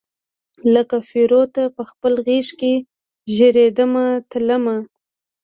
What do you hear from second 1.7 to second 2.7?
پخپل غیږ